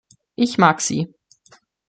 Ich 0.35 0.57
mag 0.57 0.81
Sie. 0.81 1.13